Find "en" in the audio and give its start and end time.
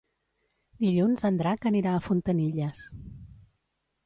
1.29-1.37